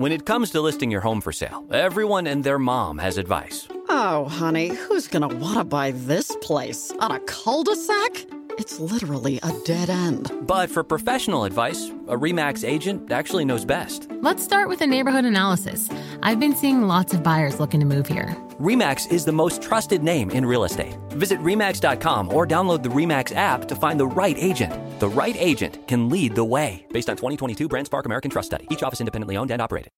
When 0.00 0.12
it 0.12 0.24
comes 0.24 0.48
to 0.52 0.62
listing 0.62 0.90
your 0.90 1.02
home 1.02 1.20
for 1.20 1.30
sale, 1.30 1.62
everyone 1.70 2.26
and 2.26 2.42
their 2.42 2.58
mom 2.58 2.96
has 2.96 3.18
advice. 3.18 3.68
Oh, 3.90 4.24
honey, 4.30 4.68
who's 4.68 5.08
going 5.08 5.28
to 5.28 5.36
want 5.36 5.58
to 5.58 5.64
buy 5.64 5.90
this 5.90 6.34
place? 6.40 6.90
On 7.00 7.10
a 7.10 7.20
cul-de-sac? 7.20 8.24
It's 8.52 8.80
literally 8.80 9.40
a 9.42 9.52
dead 9.66 9.90
end. 9.90 10.32
But 10.46 10.70
for 10.70 10.82
professional 10.82 11.44
advice, 11.44 11.90
a 12.08 12.16
REMAX 12.16 12.66
agent 12.66 13.12
actually 13.12 13.44
knows 13.44 13.66
best. 13.66 14.08
Let's 14.22 14.42
start 14.42 14.70
with 14.70 14.80
a 14.80 14.86
neighborhood 14.86 15.26
analysis. 15.26 15.90
I've 16.22 16.40
been 16.40 16.56
seeing 16.56 16.88
lots 16.88 17.12
of 17.12 17.22
buyers 17.22 17.60
looking 17.60 17.80
to 17.80 17.86
move 17.86 18.06
here. 18.06 18.34
REMAX 18.60 19.10
is 19.10 19.24
the 19.24 19.32
most 19.32 19.62
trusted 19.62 20.02
name 20.02 20.30
in 20.30 20.44
real 20.44 20.64
estate. 20.64 20.98
Visit 21.12 21.38
REMAX.com 21.40 22.34
or 22.34 22.46
download 22.46 22.82
the 22.82 22.90
REMAX 22.90 23.34
app 23.34 23.66
to 23.68 23.74
find 23.74 23.98
the 23.98 24.06
right 24.06 24.36
agent. 24.38 25.00
The 25.00 25.08
right 25.08 25.34
agent 25.38 25.88
can 25.88 26.10
lead 26.10 26.34
the 26.34 26.44
way. 26.44 26.84
Based 26.92 27.08
on 27.08 27.16
2022 27.16 27.70
BrandSpark 27.70 28.04
American 28.04 28.30
Trust 28.30 28.50
Study, 28.50 28.66
each 28.70 28.82
office 28.82 29.00
independently 29.00 29.38
owned 29.38 29.50
and 29.50 29.62
operated. 29.62 29.92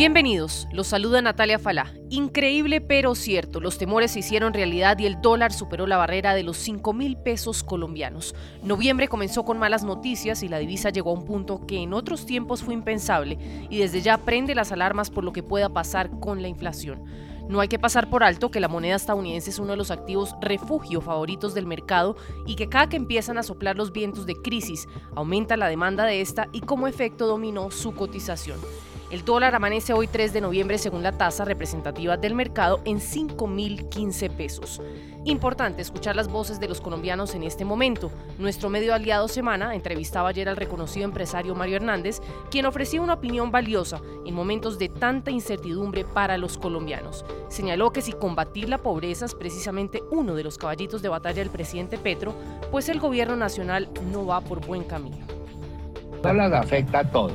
Bienvenidos, 0.00 0.66
los 0.72 0.86
saluda 0.86 1.20
Natalia 1.20 1.58
Falá. 1.58 1.92
Increíble 2.08 2.80
pero 2.80 3.14
cierto, 3.14 3.60
los 3.60 3.76
temores 3.76 4.12
se 4.12 4.20
hicieron 4.20 4.54
realidad 4.54 4.98
y 4.98 5.04
el 5.04 5.20
dólar 5.20 5.52
superó 5.52 5.86
la 5.86 5.98
barrera 5.98 6.34
de 6.34 6.42
los 6.42 6.56
5 6.56 6.94
mil 6.94 7.18
pesos 7.18 7.62
colombianos. 7.62 8.34
Noviembre 8.62 9.08
comenzó 9.08 9.44
con 9.44 9.58
malas 9.58 9.84
noticias 9.84 10.42
y 10.42 10.48
la 10.48 10.56
divisa 10.56 10.88
llegó 10.88 11.10
a 11.10 11.18
un 11.18 11.26
punto 11.26 11.66
que 11.66 11.82
en 11.82 11.92
otros 11.92 12.24
tiempos 12.24 12.62
fue 12.62 12.72
impensable 12.72 13.36
y 13.68 13.76
desde 13.76 14.00
ya 14.00 14.16
prende 14.16 14.54
las 14.54 14.72
alarmas 14.72 15.10
por 15.10 15.22
lo 15.22 15.34
que 15.34 15.42
pueda 15.42 15.68
pasar 15.68 16.08
con 16.18 16.40
la 16.40 16.48
inflación. 16.48 17.04
No 17.50 17.60
hay 17.60 17.68
que 17.68 17.78
pasar 17.78 18.08
por 18.08 18.24
alto 18.24 18.50
que 18.50 18.60
la 18.60 18.68
moneda 18.68 18.96
estadounidense 18.96 19.50
es 19.50 19.58
uno 19.58 19.72
de 19.72 19.76
los 19.76 19.90
activos 19.90 20.34
refugio 20.40 21.02
favoritos 21.02 21.52
del 21.52 21.66
mercado 21.66 22.16
y 22.46 22.54
que 22.54 22.70
cada 22.70 22.88
que 22.88 22.96
empiezan 22.96 23.36
a 23.36 23.42
soplar 23.42 23.76
los 23.76 23.92
vientos 23.92 24.24
de 24.24 24.36
crisis 24.36 24.88
aumenta 25.14 25.58
la 25.58 25.68
demanda 25.68 26.06
de 26.06 26.22
esta 26.22 26.48
y 26.52 26.62
como 26.62 26.86
efecto 26.86 27.26
dominó 27.26 27.70
su 27.70 27.92
cotización. 27.92 28.60
El 29.10 29.24
dólar 29.24 29.56
amanece 29.56 29.92
hoy 29.92 30.06
3 30.06 30.32
de 30.32 30.40
noviembre 30.40 30.78
según 30.78 31.02
la 31.02 31.10
tasa 31.10 31.44
representativa 31.44 32.16
del 32.16 32.36
mercado 32.36 32.80
en 32.84 33.00
5.015 33.00 34.30
pesos. 34.30 34.80
Importante 35.24 35.82
escuchar 35.82 36.14
las 36.14 36.28
voces 36.28 36.60
de 36.60 36.68
los 36.68 36.80
colombianos 36.80 37.34
en 37.34 37.42
este 37.42 37.64
momento. 37.64 38.12
Nuestro 38.38 38.70
medio 38.70 38.94
aliado 38.94 39.26
Semana 39.26 39.74
entrevistaba 39.74 40.28
ayer 40.28 40.48
al 40.48 40.56
reconocido 40.56 41.06
empresario 41.06 41.56
Mario 41.56 41.76
Hernández, 41.76 42.20
quien 42.52 42.66
ofrecía 42.66 43.02
una 43.02 43.14
opinión 43.14 43.50
valiosa 43.50 44.00
en 44.24 44.32
momentos 44.32 44.78
de 44.78 44.88
tanta 44.88 45.32
incertidumbre 45.32 46.04
para 46.04 46.38
los 46.38 46.56
colombianos. 46.56 47.24
Señaló 47.48 47.90
que 47.90 48.02
si 48.02 48.12
combatir 48.12 48.68
la 48.68 48.78
pobreza 48.78 49.24
es 49.24 49.34
precisamente 49.34 50.04
uno 50.12 50.36
de 50.36 50.44
los 50.44 50.56
caballitos 50.56 51.02
de 51.02 51.08
batalla 51.08 51.42
del 51.42 51.50
presidente 51.50 51.98
Petro, 51.98 52.32
pues 52.70 52.88
el 52.88 53.00
gobierno 53.00 53.34
nacional 53.34 53.88
no 54.12 54.24
va 54.24 54.40
por 54.40 54.64
buen 54.64 54.84
camino. 54.84 55.26
afecta 56.60 57.00
a 57.00 57.10
todo. 57.10 57.32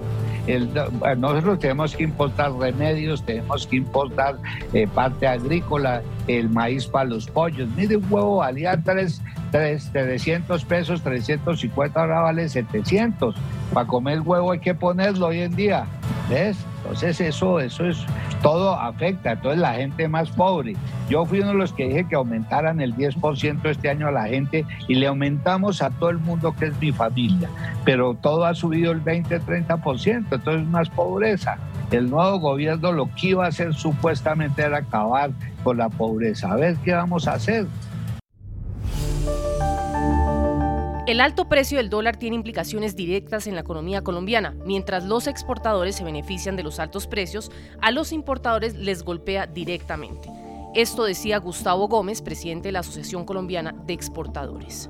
El, 0.47 0.69
nosotros 1.17 1.59
tenemos 1.59 1.95
que 1.95 2.03
importar 2.03 2.53
remedios, 2.53 3.23
tenemos 3.23 3.65
que 3.65 3.77
importar 3.77 4.37
eh, 4.73 4.87
parte 4.87 5.27
agrícola, 5.27 6.01
el 6.27 6.49
maíz 6.49 6.85
para 6.85 7.05
los 7.05 7.27
pollos. 7.27 7.67
Mire, 7.75 7.97
un 7.97 8.05
huevo 8.09 8.37
valía 8.37 8.81
3, 8.81 9.21
300 9.51 10.65
pesos, 10.65 11.01
350, 11.01 11.99
ahora 11.99 12.21
vale 12.21 12.47
700. 12.47 13.35
Para 13.73 13.87
comer 13.87 14.21
huevo 14.21 14.51
hay 14.51 14.59
que 14.59 14.75
ponerlo 14.75 15.27
hoy 15.27 15.41
en 15.41 15.55
día. 15.55 15.85
¿Ves? 16.29 16.57
Entonces 16.83 17.19
eso, 17.21 17.59
eso 17.59 17.85
es, 17.85 18.05
todo 18.45 18.75
afecta. 18.75 19.31
Entonces 19.31 19.59
la 19.59 19.73
gente 19.73 20.07
más 20.07 20.29
pobre. 20.29 20.75
Yo 21.09 21.25
fui 21.25 21.39
uno 21.39 21.49
de 21.49 21.55
los 21.55 21.73
que 21.73 21.87
dije 21.87 22.07
que 22.07 22.15
aumentaran 22.15 22.79
el 22.79 22.95
10% 22.95 23.65
este 23.65 23.89
año 23.89 24.07
a 24.07 24.11
la 24.11 24.27
gente 24.27 24.65
y 24.87 24.93
le 24.93 25.07
aumentamos 25.07 25.81
a 25.81 25.89
todo 25.89 26.11
el 26.11 26.19
mundo 26.19 26.53
que 26.55 26.65
es 26.65 26.79
mi 26.79 26.91
familia. 26.91 27.49
Pero 27.85 28.13
todo 28.13 28.45
ha 28.45 28.53
subido 28.53 28.91
el 28.91 29.03
20-30%, 29.03 30.27
entonces 30.31 30.67
más 30.67 30.91
pobreza. 30.91 31.57
El 31.89 32.11
nuevo 32.11 32.39
gobierno 32.39 32.91
lo 32.91 33.09
que 33.15 33.29
iba 33.29 33.45
a 33.45 33.47
hacer 33.47 33.73
supuestamente 33.73 34.61
era 34.61 34.77
acabar 34.77 35.31
con 35.63 35.77
la 35.77 35.89
pobreza. 35.89 36.51
A 36.51 36.55
ver 36.55 36.75
qué 36.85 36.93
vamos 36.93 37.27
a 37.27 37.33
hacer. 37.33 37.65
El 41.07 41.21
alto 41.21 41.47
precio 41.47 41.77
del 41.77 41.91
dólar 41.91 42.17
tiene 42.17 42.35
implicaciones 42.35 42.95
directas 42.95 43.45
en 43.45 43.53
la 43.53 43.61
economía 43.61 44.01
colombiana. 44.01 44.55
Mientras 44.65 45.03
los 45.03 45.27
exportadores 45.27 45.97
se 45.97 46.03
benefician 46.03 46.55
de 46.55 46.63
los 46.63 46.79
altos 46.79 47.05
precios, 47.05 47.51
a 47.79 47.91
los 47.91 48.11
importadores 48.11 48.73
les 48.73 49.03
golpea 49.03 49.45
directamente. 49.45 50.27
Esto 50.73 51.03
decía 51.03 51.37
Gustavo 51.37 51.87
Gómez, 51.87 52.23
presidente 52.23 52.69
de 52.69 52.71
la 52.71 52.79
Asociación 52.79 53.23
Colombiana 53.23 53.75
de 53.85 53.93
Exportadores. 53.93 54.89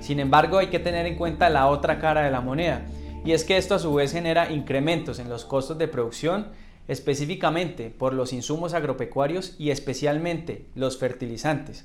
Sin 0.00 0.20
embargo, 0.20 0.56
hay 0.56 0.68
que 0.68 0.78
tener 0.78 1.04
en 1.04 1.16
cuenta 1.16 1.50
la 1.50 1.66
otra 1.66 1.98
cara 1.98 2.22
de 2.22 2.30
la 2.30 2.40
moneda, 2.40 2.86
y 3.22 3.32
es 3.32 3.44
que 3.44 3.58
esto 3.58 3.74
a 3.74 3.78
su 3.78 3.92
vez 3.92 4.12
genera 4.12 4.50
incrementos 4.50 5.18
en 5.18 5.28
los 5.28 5.44
costos 5.44 5.76
de 5.76 5.86
producción, 5.86 6.46
específicamente 6.88 7.90
por 7.90 8.14
los 8.14 8.32
insumos 8.32 8.72
agropecuarios 8.72 9.54
y 9.58 9.68
especialmente 9.68 10.64
los 10.74 10.96
fertilizantes. 10.96 11.84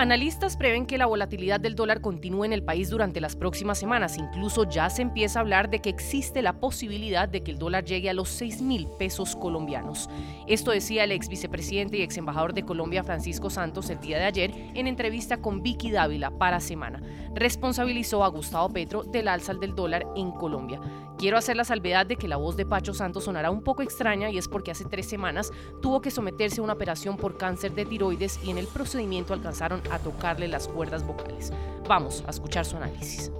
Analistas 0.00 0.56
prevén 0.56 0.86
que 0.86 0.96
la 0.96 1.04
volatilidad 1.04 1.60
del 1.60 1.74
dólar 1.74 2.00
continúe 2.00 2.46
en 2.46 2.54
el 2.54 2.62
país 2.62 2.88
durante 2.88 3.20
las 3.20 3.36
próximas 3.36 3.76
semanas. 3.76 4.16
Incluso 4.16 4.64
ya 4.64 4.88
se 4.88 5.02
empieza 5.02 5.38
a 5.38 5.42
hablar 5.42 5.68
de 5.68 5.80
que 5.80 5.90
existe 5.90 6.40
la 6.40 6.54
posibilidad 6.54 7.28
de 7.28 7.42
que 7.42 7.50
el 7.50 7.58
dólar 7.58 7.84
llegue 7.84 8.08
a 8.08 8.14
los 8.14 8.30
6 8.30 8.62
mil 8.62 8.88
pesos 8.98 9.36
colombianos. 9.36 10.08
Esto 10.46 10.70
decía 10.70 11.04
el 11.04 11.12
ex 11.12 11.28
vicepresidente 11.28 11.98
y 11.98 12.02
ex 12.02 12.16
embajador 12.16 12.54
de 12.54 12.64
Colombia, 12.64 13.04
Francisco 13.04 13.50
Santos, 13.50 13.90
el 13.90 14.00
día 14.00 14.16
de 14.16 14.24
ayer 14.24 14.54
en 14.74 14.86
entrevista 14.86 15.42
con 15.42 15.62
Vicky 15.62 15.90
Dávila 15.90 16.30
para 16.30 16.60
Semana. 16.60 17.02
Responsabilizó 17.34 18.24
a 18.24 18.28
Gustavo 18.28 18.70
Petro 18.70 19.02
del 19.02 19.28
alza 19.28 19.52
del 19.52 19.74
dólar 19.74 20.06
en 20.16 20.30
Colombia. 20.30 20.80
Quiero 21.20 21.36
hacer 21.36 21.54
la 21.54 21.64
salvedad 21.64 22.06
de 22.06 22.16
que 22.16 22.28
la 22.28 22.38
voz 22.38 22.56
de 22.56 22.64
Pacho 22.64 22.94
Santos 22.94 23.24
sonará 23.24 23.50
un 23.50 23.62
poco 23.62 23.82
extraña 23.82 24.30
y 24.30 24.38
es 24.38 24.48
porque 24.48 24.70
hace 24.70 24.86
tres 24.86 25.06
semanas 25.06 25.52
tuvo 25.82 26.00
que 26.00 26.10
someterse 26.10 26.62
a 26.62 26.64
una 26.64 26.72
operación 26.72 27.18
por 27.18 27.36
cáncer 27.36 27.74
de 27.74 27.84
tiroides 27.84 28.40
y 28.42 28.50
en 28.50 28.56
el 28.56 28.66
procedimiento 28.66 29.34
alcanzaron 29.34 29.82
a 29.90 29.98
tocarle 29.98 30.48
las 30.48 30.68
cuerdas 30.68 31.06
vocales. 31.06 31.52
Vamos 31.88 32.24
a 32.26 32.30
escuchar 32.30 32.64
su 32.64 32.76
análisis. 32.76 33.30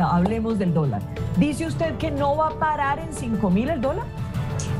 Hablemos 0.00 0.58
del 0.58 0.74
dólar. 0.74 1.02
¿Dice 1.38 1.66
usted 1.66 1.96
que 1.96 2.10
no 2.10 2.36
va 2.36 2.48
a 2.48 2.58
parar 2.58 2.98
en 2.98 3.12
5 3.12 3.50
mil 3.50 3.68
el 3.68 3.80
dólar? 3.80 4.06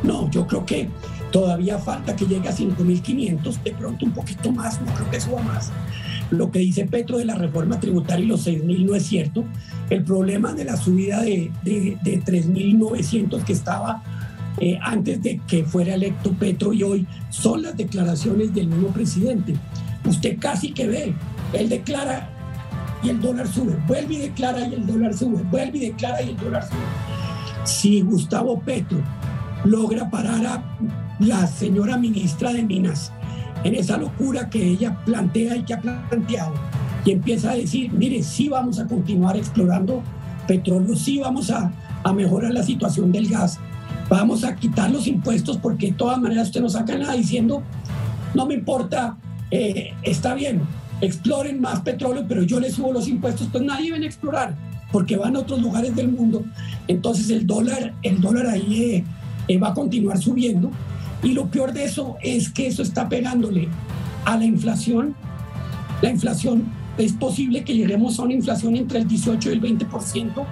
No, 0.03 0.31
yo 0.31 0.47
creo 0.47 0.65
que 0.65 0.89
todavía 1.33 1.79
falta 1.79 2.15
que 2.15 2.27
llegue 2.27 2.49
a 2.49 2.53
5.500, 2.53 3.63
de 3.63 3.73
pronto 3.73 4.07
un 4.07 4.13
poquito 4.13 4.53
más, 4.53 4.81
no 4.81 4.93
creo 4.95 5.11
que 5.11 5.21
suba 5.21 5.43
más. 5.43 5.73
Lo 6.31 6.51
que 6.51 6.61
dice 6.61 6.85
Petro 6.85 7.19
de 7.19 7.25
la 7.25 7.35
reforma 7.35 7.81
tributaria 7.81 8.25
y 8.25 8.29
los 8.29 8.47
6.000 8.47 8.87
no 8.87 8.95
es 8.95 9.07
cierto. 9.07 9.45
El 9.91 10.05
problema 10.05 10.53
de 10.53 10.65
la 10.65 10.77
subida 10.77 11.23
de, 11.23 11.51
de, 11.63 11.99
de 12.03 12.23
3.900 12.23 13.43
que 13.45 13.53
estaba 13.53 14.03
eh, 14.61 14.79
antes 14.83 15.23
de 15.23 15.41
que 15.47 15.65
fuera 15.65 15.95
electo 15.95 16.33
Petro 16.33 16.73
y 16.73 16.83
hoy 16.83 17.07
son 17.31 17.63
las 17.63 17.77
declaraciones 17.77 18.53
del 18.53 18.69
nuevo 18.69 18.89
presidente. 18.89 19.55
Usted 20.09 20.39
casi 20.39 20.73
que 20.73 20.87
ve, 20.87 21.15
él 21.53 21.69
declara 21.69 22.31
y 23.03 23.11
el 23.11 23.21
dólar 23.21 23.47
sube, 23.47 23.77
vuelve 23.87 24.15
y 24.15 24.19
declara 24.19 24.67
y 24.67 24.75
el 24.75 24.87
dólar 24.87 25.15
sube, 25.15 25.43
vuelve 25.51 25.79
y 25.79 25.91
declara 25.91 26.23
y 26.23 26.31
el 26.31 26.37
dólar 26.37 26.65
sube. 26.65 27.65
Si 27.65 28.01
Gustavo 28.01 28.59
Petro 28.61 28.99
logra 29.65 30.09
parar 30.09 30.47
a 30.47 30.65
la 31.21 31.47
señora 31.47 31.99
ministra 31.99 32.53
de 32.53 32.63
Minas 32.63 33.13
en 33.65 33.75
esa 33.75 33.99
locura 33.99 34.49
que 34.49 34.65
ella 34.65 34.97
plantea 35.05 35.57
y 35.57 35.65
que 35.65 35.75
ha 35.75 35.81
planteado 35.81 36.55
y 37.05 37.11
empieza 37.11 37.51
a 37.51 37.55
decir, 37.55 37.93
mire, 37.93 38.23
sí 38.23 38.49
vamos 38.49 38.79
a 38.79 38.87
continuar 38.87 39.37
explorando 39.37 40.03
petróleo, 40.47 40.97
sí 40.97 41.19
vamos 41.19 41.51
a, 41.51 41.71
a 42.03 42.13
mejorar 42.13 42.53
la 42.53 42.63
situación 42.63 43.13
del 43.13 43.29
gas, 43.29 43.59
vamos 44.09 44.45
a 44.45 44.57
quitar 44.57 44.91
los 44.91 45.07
impuestos 45.07 45.59
porque 45.59 45.89
de 45.89 45.93
todas 45.93 46.19
maneras 46.19 46.49
usted 46.49 46.63
no 46.63 46.71
saca 46.71 46.97
nada 46.97 47.13
diciendo, 47.13 47.63
no 48.35 48.47
me 48.47 48.55
importa, 48.55 49.17
eh, 49.51 49.93
está 50.03 50.35
bien, 50.35 50.63
exploren 51.01 51.61
más 51.61 51.81
petróleo, 51.81 52.25
pero 52.29 52.43
yo 52.43 52.61
les 52.61 52.75
subo 52.75 52.93
los 52.93 53.09
impuestos, 53.09 53.49
pues 53.51 53.65
nadie 53.65 53.91
viene 53.91 54.07
a 54.07 54.09
explorar 54.09 54.57
porque 54.93 55.17
van 55.17 55.37
a 55.37 55.41
otros 55.41 55.61
lugares 55.61 55.95
del 55.95 56.09
mundo. 56.09 56.45
Entonces 56.87 57.31
el 57.31 57.47
dólar, 57.47 57.95
el 58.03 58.21
dólar 58.21 58.47
ahí 58.47 58.83
eh, 58.83 59.05
eh, 59.49 59.59
va 59.59 59.69
a 59.69 59.75
continuar 59.75 60.19
subiendo. 60.19 60.71
Y 61.23 61.33
lo 61.33 61.47
peor 61.47 61.73
de 61.73 61.85
eso 61.85 62.17
es 62.23 62.49
que 62.49 62.69
eso 62.69 62.83
está 62.83 63.09
pegándole 63.09 63.69
a 64.25 64.37
la 64.37 64.45
inflación. 64.45 65.15
La 66.01 66.11
inflación 66.11 66.65
es 66.97 67.13
posible 67.13 67.65
que 67.65 67.75
lleguemos 67.75 68.19
a 68.19 68.23
una 68.23 68.35
inflación 68.35 68.77
entre 68.77 69.01
el 69.01 69.09
18 69.09 69.51
y 69.51 69.53
el 69.53 69.61
20% 69.61 70.47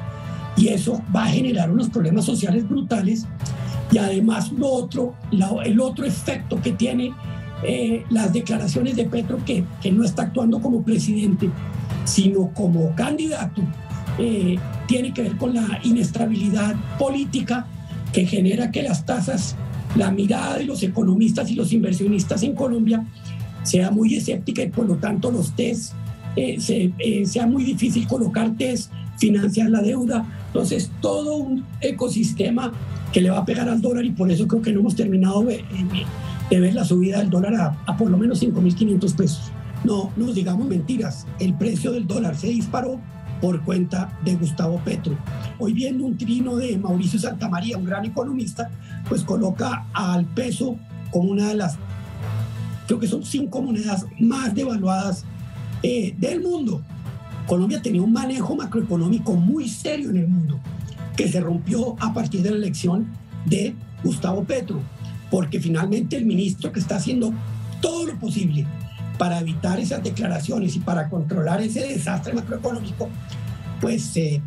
y 0.57 0.69
eso 0.69 1.03
va 1.15 1.25
a 1.25 1.29
generar 1.29 1.71
unos 1.71 1.89
problemas 1.89 2.25
sociales 2.25 2.69
brutales. 2.69 3.27
Y 3.93 3.99
además 3.99 4.51
otro, 4.61 5.15
el 5.65 5.81
otro 5.81 6.05
efecto 6.05 6.61
que 6.61 6.73
tiene 6.73 7.13
eh, 7.63 8.05
las 8.11 8.33
declaraciones 8.33 8.97
de 8.97 9.05
Petro, 9.05 9.39
que, 9.45 9.65
que, 9.81 9.91
no 9.91 10.05
está 10.05 10.23
actuando 10.23 10.61
como 10.61 10.83
presidente, 10.83 11.49
sino 12.05 12.51
como 12.53 12.95
candidato, 12.95 13.63
eh, 14.19 14.57
tiene 14.87 15.13
que 15.13 15.23
ver 15.23 15.37
con 15.37 15.55
la 15.55 15.81
inestabilidad 15.83 16.75
política 16.99 17.67
que 18.13 18.27
genera 18.27 18.71
que 18.71 18.83
las 18.83 19.05
tasas, 19.05 19.57
la 19.97 20.11
mirada 20.11 20.59
de 20.59 20.65
los 20.65 20.83
economistas 20.83 21.51
y 21.51 21.55
los 21.55 21.73
inversionistas 21.73 22.43
en 22.43 22.55
Colombia 22.55 23.05
sea 23.63 23.91
muy 23.91 24.15
escéptica 24.15 24.63
y 24.63 24.69
por 24.69 24.87
lo 24.87 24.97
tanto 24.97 25.31
los 25.31 25.53
test 25.57 25.93
eh, 26.37 27.25
sea 27.27 27.47
muy 27.47 27.65
difícil 27.65 28.07
colocar 28.07 28.55
test, 28.57 28.93
financiar 29.19 29.71
la 29.71 29.81
deuda. 29.81 30.27
Entonces, 30.49 30.91
todo 31.01 31.37
un 31.37 31.65
ecosistema 31.81 32.73
que 33.13 33.23
le 33.23 33.31
va 33.31 33.39
a 33.39 33.45
pegar 33.45 33.69
al 33.69 33.81
dólar 33.81 34.05
y 34.05 34.11
por 34.11 34.31
eso 34.31 34.47
creo 34.47 34.61
que 34.61 34.73
no 34.73 34.81
hemos 34.81 34.95
terminado 34.95 35.47
de, 36.51 36.61
ver 36.61 36.75
la 36.75 36.85
subida 36.85 37.19
del 37.19 37.31
dólar 37.31 37.77
a, 37.87 37.97
por 37.97 38.11
lo 38.11 38.17
menos 38.17 38.43
5.500 38.43 39.15
pesos. 39.15 39.53
No, 39.85 40.11
no 40.17 40.33
digamos 40.33 40.67
mentiras, 40.67 41.27
el 41.39 41.55
precio 41.55 41.93
del 41.93 42.07
dólar 42.07 42.37
se 42.37 42.49
disparó 42.49 43.01
por 43.41 43.63
cuenta 43.63 44.19
de 44.25 44.35
Gustavo 44.35 44.81
Petro. 44.85 45.17
Hoy 45.59 45.73
viendo 45.73 46.05
un 46.05 46.17
trino 46.17 46.57
de 46.57 46.79
Mauricio 46.79 47.19
Santamaría, 47.19 47.77
un 47.77 47.85
gran 47.85 48.05
economista, 48.05 48.71
pues 49.09 49.23
coloca 49.23 49.87
al 49.93 50.25
peso 50.25 50.77
como 51.11 51.31
una 51.31 51.49
de 51.49 51.55
las, 51.55 51.77
creo 52.87 52.99
que 52.99 53.07
son 53.07 53.25
cinco 53.25 53.63
monedas 53.63 54.07
más 54.19 54.55
devaluadas 54.55 55.25
eh, 55.83 56.15
del 56.19 56.41
mundo. 56.41 56.83
Colombia 57.47 57.81
tenía 57.81 58.03
un 58.03 58.13
manejo 58.13 58.57
macroeconómico 58.57 59.35
muy 59.35 59.69
serio 59.69 60.11
en 60.11 60.17
el 60.17 60.29
mundo, 60.29 60.59
que 61.17 61.29
se 61.29 61.41
rompió 61.41 61.97
a 62.01 62.13
partir 62.13 62.43
de 62.43 62.51
la 62.51 62.57
elección 62.57 63.07
de 63.45 63.75
Gustavo 64.03 64.43
Petro, 64.45 64.81
porque 65.31 65.61
finalmente 65.61 66.17
el 66.17 66.25
ministro 66.25 66.73
que 66.73 66.81
está 66.81 66.97
haciendo 66.97 67.33
todo 67.81 68.07
lo 68.07 68.19
posible 68.19 68.67
para 69.19 69.41
evitar 69.41 69.79
esas 69.81 70.03
declaraciones 70.03 70.77
y 70.77 70.81
para 70.81 71.09
controlar 71.09 71.61
ese 71.61 71.81
desastre 71.87 72.35
macroeconómico, 72.35 73.09
pues 73.81 74.17
eh, 74.17 74.43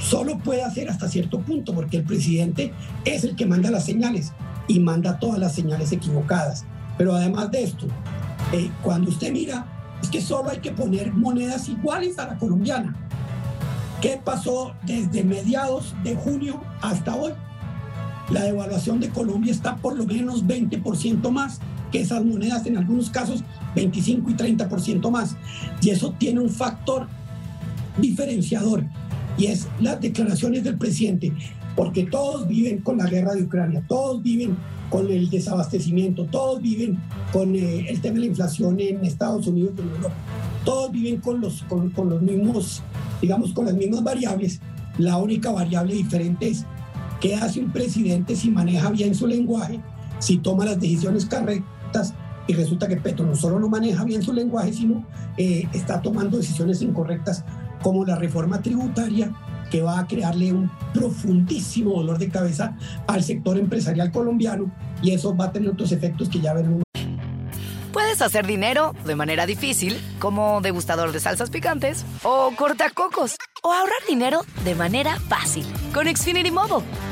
solo 0.00 0.38
puede 0.38 0.62
hacer 0.62 0.88
hasta 0.88 1.08
cierto 1.08 1.40
punto, 1.40 1.74
porque 1.74 1.98
el 1.98 2.04
presidente 2.04 2.72
es 3.04 3.24
el 3.24 3.36
que 3.36 3.46
manda 3.46 3.70
las 3.70 3.84
señales 3.84 4.32
y 4.66 4.80
manda 4.80 5.18
todas 5.18 5.38
las 5.38 5.54
señales 5.54 5.92
equivocadas. 5.92 6.64
Pero 6.96 7.14
además 7.14 7.50
de 7.50 7.64
esto, 7.64 7.86
eh, 8.52 8.70
cuando 8.82 9.10
usted 9.10 9.32
mira, 9.32 9.66
es 10.02 10.08
que 10.08 10.20
solo 10.20 10.50
hay 10.50 10.58
que 10.58 10.72
poner 10.72 11.12
monedas 11.12 11.68
iguales 11.68 12.18
a 12.18 12.26
la 12.26 12.38
colombiana. 12.38 12.94
¿Qué 14.00 14.20
pasó 14.22 14.74
desde 14.82 15.24
mediados 15.24 15.94
de 16.02 16.14
junio 16.14 16.62
hasta 16.82 17.14
hoy? 17.14 17.32
La 18.30 18.44
devaluación 18.44 19.00
de 19.00 19.10
Colombia 19.10 19.52
está 19.52 19.76
por 19.76 19.96
lo 19.96 20.06
menos 20.06 20.44
20% 20.46 21.30
más 21.30 21.60
que 21.92 22.00
esas 22.00 22.24
monedas, 22.24 22.66
en 22.66 22.76
algunos 22.76 23.10
casos 23.10 23.44
25 23.74 24.30
y 24.30 24.34
30% 24.34 25.10
más. 25.10 25.36
Y 25.80 25.90
eso 25.90 26.14
tiene 26.18 26.40
un 26.40 26.50
factor 26.50 27.06
diferenciador 27.98 28.84
y 29.36 29.46
es 29.46 29.68
las 29.80 30.00
declaraciones 30.00 30.64
del 30.64 30.78
presidente, 30.78 31.32
porque 31.76 32.04
todos 32.04 32.46
viven 32.46 32.78
con 32.78 32.98
la 32.98 33.06
guerra 33.06 33.34
de 33.34 33.42
Ucrania, 33.42 33.84
todos 33.88 34.22
viven 34.22 34.56
con 34.90 35.10
el 35.10 35.28
desabastecimiento, 35.28 36.26
todos 36.26 36.62
viven 36.62 36.98
con 37.32 37.54
eh, 37.54 37.86
el 37.88 38.00
tema 38.00 38.14
de 38.14 38.20
la 38.20 38.26
inflación 38.26 38.78
en 38.80 39.04
Estados 39.04 39.46
Unidos 39.46 39.72
y 39.76 39.80
en 39.80 39.88
Europa, 39.88 40.14
todos 40.64 40.92
viven 40.92 41.20
con 41.20 41.40
los, 41.40 41.62
con, 41.64 41.90
con 41.90 42.10
los 42.10 42.22
mismos, 42.22 42.82
digamos, 43.20 43.52
con 43.52 43.66
las 43.66 43.74
mismas 43.74 44.02
variables. 44.02 44.60
La 44.98 45.16
única 45.16 45.50
variable 45.50 45.94
diferente 45.94 46.48
es 46.48 46.64
qué 47.24 47.34
hace 47.34 47.58
un 47.58 47.72
presidente 47.72 48.36
si 48.36 48.50
maneja 48.50 48.90
bien 48.90 49.14
su 49.14 49.26
lenguaje, 49.26 49.80
si 50.18 50.36
toma 50.36 50.66
las 50.66 50.78
decisiones 50.78 51.24
correctas 51.24 52.12
y 52.46 52.52
resulta 52.52 52.86
que 52.86 52.98
Petro 52.98 53.24
no 53.24 53.34
solo 53.34 53.58
no 53.58 53.66
maneja 53.66 54.04
bien 54.04 54.22
su 54.22 54.30
lenguaje, 54.34 54.74
sino 54.74 55.06
eh, 55.38 55.66
está 55.72 56.02
tomando 56.02 56.36
decisiones 56.36 56.82
incorrectas 56.82 57.42
como 57.82 58.04
la 58.04 58.16
reforma 58.16 58.60
tributaria 58.60 59.32
que 59.70 59.80
va 59.80 60.00
a 60.00 60.06
crearle 60.06 60.52
un 60.52 60.70
profundísimo 60.92 61.94
dolor 61.94 62.18
de 62.18 62.28
cabeza 62.28 62.76
al 63.06 63.24
sector 63.24 63.56
empresarial 63.56 64.12
colombiano 64.12 64.70
y 65.02 65.12
eso 65.12 65.34
va 65.34 65.46
a 65.46 65.52
tener 65.52 65.70
otros 65.70 65.92
efectos 65.92 66.28
que 66.28 66.42
ya 66.42 66.52
veremos. 66.52 66.82
Puedes 67.90 68.20
hacer 68.20 68.46
dinero 68.46 68.94
de 69.06 69.16
manera 69.16 69.46
difícil, 69.46 69.98
como 70.18 70.60
degustador 70.60 71.12
de 71.12 71.20
salsas 71.20 71.48
picantes, 71.48 72.04
o 72.22 72.50
cortacocos, 72.54 73.36
o 73.62 73.72
ahorrar 73.72 73.96
dinero 74.06 74.42
de 74.62 74.74
manera 74.74 75.18
fácil 75.20 75.64
con 75.94 76.06
Xfinity 76.06 76.50
Mobile. 76.50 76.84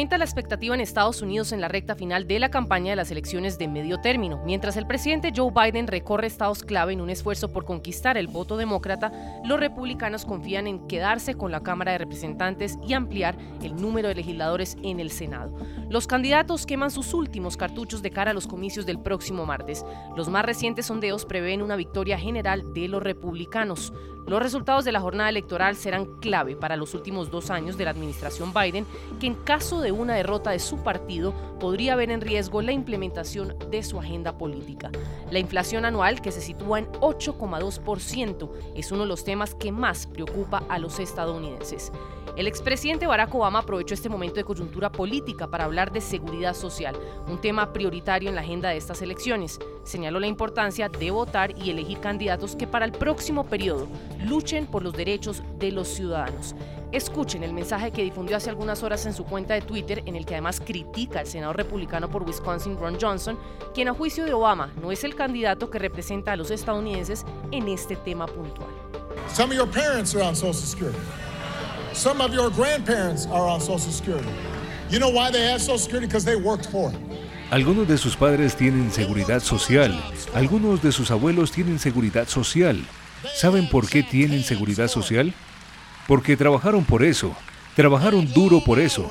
Aumenta 0.00 0.16
la 0.16 0.24
expectativa 0.24 0.74
en 0.74 0.80
Estados 0.80 1.20
Unidos 1.20 1.52
en 1.52 1.60
la 1.60 1.68
recta 1.68 1.94
final 1.94 2.26
de 2.26 2.38
la 2.38 2.48
campaña 2.48 2.88
de 2.88 2.96
las 2.96 3.10
elecciones 3.10 3.58
de 3.58 3.68
medio 3.68 4.00
término. 4.00 4.40
Mientras 4.46 4.78
el 4.78 4.86
presidente 4.86 5.30
Joe 5.36 5.52
Biden 5.52 5.88
recorre 5.88 6.26
estados 6.26 6.62
clave 6.62 6.94
en 6.94 7.02
un 7.02 7.10
esfuerzo 7.10 7.52
por 7.52 7.66
conquistar 7.66 8.16
el 8.16 8.26
voto 8.26 8.56
demócrata, 8.56 9.12
los 9.44 9.60
republicanos 9.60 10.24
confían 10.24 10.66
en 10.66 10.88
quedarse 10.88 11.34
con 11.34 11.52
la 11.52 11.60
Cámara 11.60 11.92
de 11.92 11.98
Representantes 11.98 12.78
y 12.88 12.94
ampliar 12.94 13.36
el 13.62 13.76
número 13.76 14.08
de 14.08 14.14
legisladores 14.14 14.78
en 14.82 15.00
el 15.00 15.10
Senado. 15.10 15.54
Los 15.90 16.06
candidatos 16.06 16.64
queman 16.64 16.90
sus 16.90 17.12
últimos 17.12 17.58
cartuchos 17.58 18.00
de 18.00 18.10
cara 18.10 18.30
a 18.30 18.34
los 18.34 18.46
comicios 18.46 18.86
del 18.86 19.00
próximo 19.00 19.44
martes. 19.44 19.84
Los 20.16 20.30
más 20.30 20.46
recientes 20.46 20.86
sondeos 20.86 21.26
prevén 21.26 21.60
una 21.60 21.76
victoria 21.76 22.18
general 22.18 22.72
de 22.72 22.88
los 22.88 23.02
republicanos. 23.02 23.92
Los 24.26 24.42
resultados 24.42 24.84
de 24.84 24.92
la 24.92 25.00
jornada 25.00 25.28
electoral 25.28 25.74
serán 25.76 26.06
clave 26.20 26.54
para 26.54 26.76
los 26.76 26.94
últimos 26.94 27.30
dos 27.30 27.50
años 27.50 27.76
de 27.76 27.84
la 27.84 27.90
administración 27.90 28.52
Biden, 28.52 28.86
que 29.18 29.26
en 29.26 29.34
caso 29.34 29.80
de 29.80 29.89
una 29.92 30.14
derrota 30.14 30.50
de 30.50 30.58
su 30.58 30.78
partido 30.78 31.34
podría 31.58 31.96
ver 31.96 32.10
en 32.10 32.20
riesgo 32.20 32.62
la 32.62 32.72
implementación 32.72 33.56
de 33.70 33.82
su 33.82 33.98
agenda 33.98 34.36
política. 34.36 34.90
La 35.30 35.38
inflación 35.38 35.84
anual, 35.84 36.20
que 36.20 36.32
se 36.32 36.40
sitúa 36.40 36.80
en 36.80 36.86
8,2%, 37.00 38.50
es 38.74 38.92
uno 38.92 39.02
de 39.02 39.08
los 39.08 39.24
temas 39.24 39.54
que 39.54 39.72
más 39.72 40.06
preocupa 40.06 40.62
a 40.68 40.78
los 40.78 40.98
estadounidenses. 40.98 41.92
El 42.36 42.46
expresidente 42.46 43.06
Barack 43.06 43.34
Obama 43.34 43.60
aprovechó 43.60 43.94
este 43.94 44.08
momento 44.08 44.36
de 44.36 44.44
coyuntura 44.44 44.90
política 44.90 45.48
para 45.48 45.64
hablar 45.64 45.92
de 45.92 46.00
seguridad 46.00 46.54
social, 46.54 46.96
un 47.28 47.40
tema 47.40 47.72
prioritario 47.72 48.28
en 48.28 48.34
la 48.34 48.40
agenda 48.40 48.70
de 48.70 48.76
estas 48.76 49.02
elecciones. 49.02 49.58
Señaló 49.84 50.20
la 50.20 50.26
importancia 50.26 50.88
de 50.88 51.10
votar 51.10 51.56
y 51.58 51.70
elegir 51.70 51.98
candidatos 52.00 52.56
que 52.56 52.66
para 52.66 52.84
el 52.84 52.92
próximo 52.92 53.44
periodo 53.44 53.88
luchen 54.24 54.66
por 54.66 54.82
los 54.82 54.94
derechos 54.94 55.42
de 55.58 55.72
los 55.72 55.88
ciudadanos. 55.88 56.54
Escuchen 56.92 57.44
el 57.44 57.52
mensaje 57.52 57.92
que 57.92 58.02
difundió 58.02 58.36
hace 58.36 58.50
algunas 58.50 58.82
horas 58.82 59.06
en 59.06 59.12
su 59.12 59.24
cuenta 59.24 59.54
de 59.54 59.60
Twitter, 59.60 60.02
en 60.06 60.16
el 60.16 60.26
que 60.26 60.34
además 60.34 60.60
critica 60.60 61.20
al 61.20 61.26
senador 61.26 61.56
republicano 61.56 62.10
por 62.10 62.24
Wisconsin, 62.24 62.76
Ron 62.76 62.98
Johnson, 63.00 63.38
quien 63.74 63.86
a 63.88 63.94
juicio 63.94 64.24
de 64.24 64.32
Obama 64.32 64.72
no 64.82 64.90
es 64.90 65.04
el 65.04 65.14
candidato 65.14 65.70
que 65.70 65.78
representa 65.78 66.32
a 66.32 66.36
los 66.36 66.50
estadounidenses 66.50 67.24
en 67.52 67.68
este 67.68 67.94
tema 67.94 68.26
puntual. 68.26 68.70
Some 69.32 69.52
of 69.52 69.56
your 69.56 69.70
parents 69.70 70.16
are 70.16 70.24
on 70.24 70.34
Social 70.34 70.66
Security. 70.66 70.98
Some 71.92 72.20
of 72.20 72.34
your 72.34 72.50
grandparents 72.50 73.26
are 73.26 73.48
on 73.48 73.60
Social 73.60 73.92
Security. 73.92 74.28
You 74.90 74.98
know 74.98 75.10
why 75.10 75.30
they 75.30 75.46
have 75.46 75.60
Social 75.60 75.78
Security? 75.78 76.08
Because 76.08 76.24
they 76.24 76.36
worked 76.36 76.66
for 76.66 76.90
it. 76.90 76.98
Algunos 77.52 77.86
de 77.86 77.98
sus 77.98 78.16
padres 78.16 78.56
tienen 78.56 78.92
seguridad 78.92 79.40
social, 79.40 79.92
algunos 80.34 80.82
de 80.82 80.92
sus 80.92 81.10
abuelos 81.10 81.50
tienen 81.50 81.78
seguridad 81.78 82.28
social. 82.28 82.84
¿Saben 83.34 83.68
por 83.68 83.88
qué 83.88 84.02
tienen 84.02 84.42
seguridad 84.44 84.88
social? 84.88 85.34
Porque 86.10 86.36
trabajaron 86.36 86.84
por 86.84 87.04
eso, 87.04 87.36
trabajaron 87.76 88.32
duro 88.32 88.64
por 88.64 88.80
eso. 88.80 89.08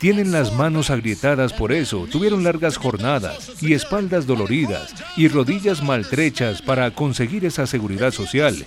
Tienen 0.00 0.32
las 0.32 0.52
manos 0.52 0.90
agrietadas 0.90 1.52
por 1.52 1.70
eso, 1.70 2.08
tuvieron 2.10 2.42
largas 2.42 2.76
jornadas 2.76 3.62
y 3.62 3.72
espaldas 3.72 4.26
doloridas 4.26 4.96
y 5.16 5.28
rodillas 5.28 5.80
maltrechas 5.80 6.60
para 6.60 6.90
conseguir 6.90 7.44
esa 7.44 7.68
seguridad 7.68 8.10
social. 8.10 8.66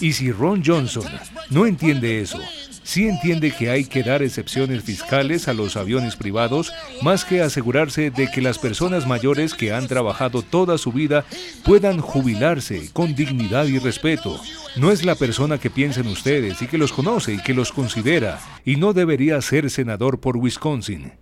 Y 0.00 0.14
si 0.14 0.32
Ron 0.32 0.62
Johnson 0.64 1.04
no 1.50 1.66
entiende 1.66 2.22
eso, 2.22 2.40
sí 2.86 3.08
entiende 3.08 3.50
que 3.50 3.68
hay 3.68 3.84
que 3.84 4.04
dar 4.04 4.22
excepciones 4.22 4.84
fiscales 4.84 5.48
a 5.48 5.54
los 5.54 5.76
aviones 5.76 6.14
privados 6.14 6.72
más 7.02 7.24
que 7.24 7.42
asegurarse 7.42 8.10
de 8.10 8.30
que 8.30 8.40
las 8.40 8.58
personas 8.58 9.06
mayores 9.06 9.54
que 9.54 9.72
han 9.72 9.88
trabajado 9.88 10.42
toda 10.42 10.78
su 10.78 10.92
vida 10.92 11.24
puedan 11.64 12.00
jubilarse 12.00 12.90
con 12.92 13.14
dignidad 13.14 13.66
y 13.66 13.78
respeto. 13.78 14.40
No 14.76 14.92
es 14.92 15.04
la 15.04 15.16
persona 15.16 15.58
que 15.58 15.68
piensen 15.68 16.06
ustedes 16.06 16.62
y 16.62 16.68
que 16.68 16.78
los 16.78 16.92
conoce 16.92 17.34
y 17.34 17.38
que 17.38 17.54
los 17.54 17.72
considera, 17.72 18.38
y 18.64 18.76
no 18.76 18.92
debería 18.92 19.40
ser 19.42 19.68
senador 19.68 20.20
por 20.20 20.36
Wisconsin. 20.36 21.12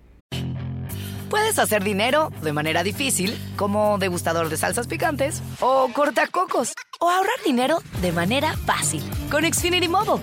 Puedes 1.31 1.59
hacer 1.59 1.83
dinero 1.83 2.31
de 2.43 2.53
manera 2.53 2.83
difícil, 2.83 3.37
como 3.57 3.97
degustador 3.99 4.51
de 4.51 4.57
salsas 4.57 4.87
picantes, 4.87 5.43
o 5.61 5.89
cortacocos, 5.93 6.75
o 7.01 7.11
ahorrar 7.11 7.43
dinero 7.45 7.79
de 8.03 8.13
manera 8.13 8.55
fácil 8.67 9.03
con 9.31 9.45
Xfinity 9.45 9.89
Mobile. 9.89 10.23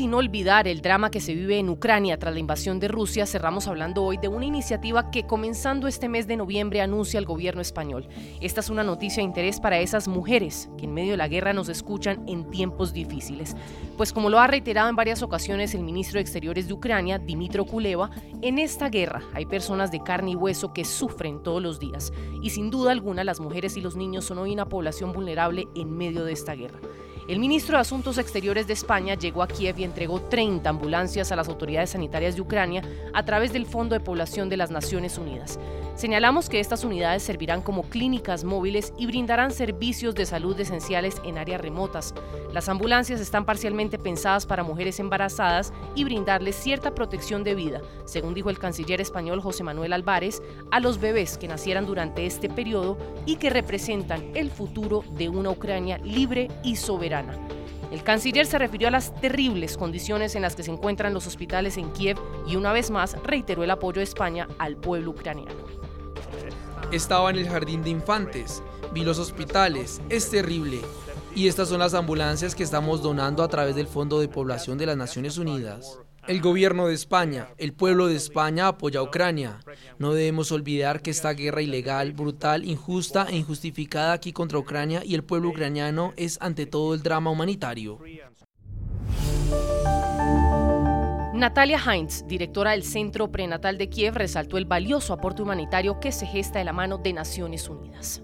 Sin 0.00 0.14
olvidar 0.14 0.66
el 0.66 0.80
drama 0.80 1.10
que 1.10 1.20
se 1.20 1.34
vive 1.34 1.58
en 1.58 1.68
Ucrania 1.68 2.18
tras 2.18 2.32
la 2.32 2.40
invasión 2.40 2.80
de 2.80 2.88
Rusia, 2.88 3.26
cerramos 3.26 3.68
hablando 3.68 4.02
hoy 4.02 4.16
de 4.16 4.28
una 4.28 4.46
iniciativa 4.46 5.10
que 5.10 5.26
comenzando 5.26 5.86
este 5.86 6.08
mes 6.08 6.26
de 6.26 6.38
noviembre 6.38 6.80
anuncia 6.80 7.18
el 7.18 7.26
gobierno 7.26 7.60
español. 7.60 8.08
Esta 8.40 8.60
es 8.60 8.70
una 8.70 8.82
noticia 8.82 9.16
de 9.16 9.26
interés 9.26 9.60
para 9.60 9.78
esas 9.78 10.08
mujeres 10.08 10.70
que 10.78 10.86
en 10.86 10.94
medio 10.94 11.10
de 11.10 11.16
la 11.18 11.28
guerra 11.28 11.52
nos 11.52 11.68
escuchan 11.68 12.24
en 12.26 12.50
tiempos 12.50 12.94
difíciles. 12.94 13.54
Pues 13.98 14.14
como 14.14 14.30
lo 14.30 14.40
ha 14.40 14.46
reiterado 14.46 14.88
en 14.88 14.96
varias 14.96 15.22
ocasiones 15.22 15.74
el 15.74 15.82
ministro 15.82 16.16
de 16.16 16.22
Exteriores 16.22 16.66
de 16.66 16.72
Ucrania, 16.72 17.18
Dimitro 17.18 17.66
Kuleva, 17.66 18.08
en 18.40 18.58
esta 18.58 18.88
guerra 18.88 19.22
hay 19.34 19.44
personas 19.44 19.90
de 19.90 20.02
carne 20.02 20.30
y 20.30 20.34
hueso 20.34 20.72
que 20.72 20.86
sufren 20.86 21.42
todos 21.42 21.62
los 21.62 21.78
días. 21.78 22.10
Y 22.40 22.48
sin 22.48 22.70
duda 22.70 22.92
alguna 22.92 23.22
las 23.22 23.38
mujeres 23.38 23.76
y 23.76 23.82
los 23.82 23.96
niños 23.96 24.24
son 24.24 24.38
hoy 24.38 24.54
una 24.54 24.66
población 24.66 25.12
vulnerable 25.12 25.68
en 25.76 25.94
medio 25.94 26.24
de 26.24 26.32
esta 26.32 26.54
guerra. 26.54 26.80
El 27.30 27.38
ministro 27.38 27.76
de 27.76 27.82
Asuntos 27.82 28.18
Exteriores 28.18 28.66
de 28.66 28.72
España 28.72 29.14
llegó 29.14 29.44
a 29.44 29.46
Kiev 29.46 29.78
y 29.78 29.84
entregó 29.84 30.20
30 30.20 30.68
ambulancias 30.68 31.30
a 31.30 31.36
las 31.36 31.48
autoridades 31.48 31.90
sanitarias 31.90 32.34
de 32.34 32.40
Ucrania 32.40 32.82
a 33.12 33.24
través 33.24 33.52
del 33.52 33.66
Fondo 33.66 33.94
de 33.94 34.00
Población 34.00 34.48
de 34.48 34.56
las 34.56 34.72
Naciones 34.72 35.16
Unidas. 35.16 35.56
Señalamos 35.96 36.48
que 36.48 36.60
estas 36.60 36.84
unidades 36.84 37.22
servirán 37.22 37.60
como 37.60 37.82
clínicas 37.82 38.44
móviles 38.44 38.94
y 38.96 39.06
brindarán 39.06 39.50
servicios 39.50 40.14
de 40.14 40.24
salud 40.24 40.58
esenciales 40.58 41.20
en 41.24 41.36
áreas 41.36 41.60
remotas. 41.60 42.14
Las 42.52 42.68
ambulancias 42.68 43.20
están 43.20 43.44
parcialmente 43.44 43.98
pensadas 43.98 44.46
para 44.46 44.62
mujeres 44.62 44.98
embarazadas 44.98 45.72
y 45.94 46.04
brindarles 46.04 46.56
cierta 46.56 46.94
protección 46.94 47.44
de 47.44 47.54
vida, 47.54 47.82
según 48.06 48.32
dijo 48.32 48.48
el 48.48 48.58
canciller 48.58 49.00
español 49.00 49.40
José 49.40 49.62
Manuel 49.62 49.92
Álvarez, 49.92 50.42
a 50.70 50.80
los 50.80 50.98
bebés 50.98 51.36
que 51.36 51.48
nacieran 51.48 51.84
durante 51.84 52.24
este 52.24 52.48
periodo 52.48 52.96
y 53.26 53.36
que 53.36 53.50
representan 53.50 54.30
el 54.34 54.50
futuro 54.50 55.04
de 55.12 55.28
una 55.28 55.50
Ucrania 55.50 55.98
libre 55.98 56.48
y 56.64 56.76
soberana. 56.76 57.38
El 57.90 58.04
canciller 58.04 58.46
se 58.46 58.58
refirió 58.58 58.88
a 58.88 58.92
las 58.92 59.14
terribles 59.20 59.76
condiciones 59.76 60.36
en 60.36 60.42
las 60.42 60.54
que 60.54 60.62
se 60.62 60.70
encuentran 60.70 61.12
los 61.12 61.26
hospitales 61.26 61.76
en 61.76 61.90
Kiev 61.90 62.18
y 62.46 62.54
una 62.54 62.72
vez 62.72 62.90
más 62.90 63.16
reiteró 63.24 63.64
el 63.64 63.70
apoyo 63.70 63.98
de 63.98 64.04
España 64.04 64.46
al 64.58 64.76
pueblo 64.76 65.10
ucraniano. 65.10 65.79
Estaba 66.92 67.30
en 67.30 67.36
el 67.36 67.48
jardín 67.48 67.84
de 67.84 67.90
infantes, 67.90 68.64
vi 68.92 69.04
los 69.04 69.20
hospitales, 69.20 70.00
es 70.08 70.28
terrible. 70.28 70.80
Y 71.36 71.46
estas 71.46 71.68
son 71.68 71.78
las 71.78 71.94
ambulancias 71.94 72.56
que 72.56 72.64
estamos 72.64 73.00
donando 73.00 73.44
a 73.44 73.48
través 73.48 73.76
del 73.76 73.86
Fondo 73.86 74.18
de 74.18 74.26
Población 74.26 74.76
de 74.76 74.86
las 74.86 74.96
Naciones 74.96 75.38
Unidas. 75.38 76.00
El 76.26 76.40
gobierno 76.40 76.88
de 76.88 76.94
España, 76.94 77.46
el 77.58 77.74
pueblo 77.74 78.08
de 78.08 78.16
España 78.16 78.66
apoya 78.66 78.98
a 78.98 79.02
Ucrania. 79.04 79.60
No 80.00 80.14
debemos 80.14 80.50
olvidar 80.50 81.00
que 81.00 81.12
esta 81.12 81.32
guerra 81.32 81.62
ilegal, 81.62 82.12
brutal, 82.12 82.64
injusta 82.64 83.28
e 83.30 83.36
injustificada 83.36 84.12
aquí 84.12 84.32
contra 84.32 84.58
Ucrania 84.58 85.02
y 85.04 85.14
el 85.14 85.22
pueblo 85.22 85.50
ucraniano 85.50 86.12
es 86.16 86.38
ante 86.40 86.66
todo 86.66 86.94
el 86.94 87.04
drama 87.04 87.30
humanitario. 87.30 88.00
Natalia 91.40 91.80
Heinz, 91.82 92.26
directora 92.26 92.72
del 92.72 92.82
Centro 92.82 93.32
Prenatal 93.32 93.78
de 93.78 93.88
Kiev, 93.88 94.14
resaltó 94.14 94.58
el 94.58 94.66
valioso 94.66 95.14
aporte 95.14 95.40
humanitario 95.40 95.98
que 95.98 96.12
se 96.12 96.26
gesta 96.26 96.58
de 96.58 96.66
la 96.66 96.74
mano 96.74 96.98
de 96.98 97.14
Naciones 97.14 97.66
Unidas. 97.70 98.20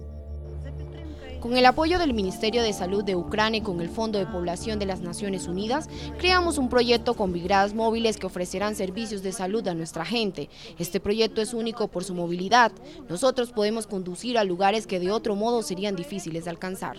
Con 1.41 1.57
el 1.57 1.65
apoyo 1.65 1.99
del 1.99 2.13
Ministerio 2.13 2.63
de 2.63 2.75
Salud 2.75 3.03
de 3.03 3.17
Ucrania 3.17 3.59
y 3.59 3.63
con 3.63 3.81
el 3.81 3.89
Fondo 3.89 4.19
de 4.19 4.27
Población 4.27 4.79
de 4.79 4.85
las 4.85 5.01
Naciones 5.01 5.47
Unidas, 5.47 5.89
creamos 6.19 6.59
un 6.59 6.69
proyecto 6.69 7.15
con 7.15 7.33
brigadas 7.33 7.73
móviles 7.73 8.19
que 8.19 8.27
ofrecerán 8.27 8.75
servicios 8.75 9.23
de 9.23 9.33
salud 9.33 9.67
a 9.67 9.73
nuestra 9.73 10.05
gente. 10.05 10.51
Este 10.79 11.01
proyecto 11.01 11.41
es 11.41 11.55
único 11.55 11.89
por 11.89 12.05
su 12.05 12.15
movilidad. 12.15 12.71
Nosotros 13.09 13.51
podemos 13.51 13.87
conducir 13.87 14.37
a 14.37 14.45
lugares 14.45 14.87
que 14.87 15.01
de 15.01 15.11
otro 15.11 15.37
modo 15.37 15.63
serían 15.63 15.97
difíciles 15.97 16.45
de 16.45 16.51
alcanzar. 16.51 16.99